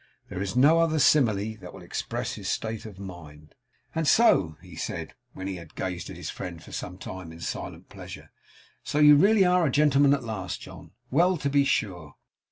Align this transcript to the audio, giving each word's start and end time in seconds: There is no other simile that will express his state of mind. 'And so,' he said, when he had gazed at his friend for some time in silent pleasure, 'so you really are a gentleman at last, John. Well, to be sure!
There 0.29 0.41
is 0.41 0.55
no 0.55 0.79
other 0.79 0.97
simile 0.97 1.57
that 1.59 1.73
will 1.75 1.83
express 1.83 2.33
his 2.33 2.49
state 2.49 2.87
of 2.87 2.97
mind. 2.97 3.53
'And 3.93 4.07
so,' 4.07 4.57
he 4.59 4.75
said, 4.75 5.13
when 5.33 5.45
he 5.45 5.57
had 5.57 5.75
gazed 5.75 6.09
at 6.09 6.15
his 6.17 6.31
friend 6.31 6.63
for 6.63 6.71
some 6.71 6.97
time 6.97 7.31
in 7.31 7.39
silent 7.39 7.87
pleasure, 7.87 8.31
'so 8.83 8.97
you 8.97 9.15
really 9.15 9.45
are 9.45 9.63
a 9.63 9.69
gentleman 9.71 10.15
at 10.15 10.23
last, 10.23 10.59
John. 10.59 10.89
Well, 11.11 11.37
to 11.37 11.51
be 11.51 11.65
sure! 11.65 12.15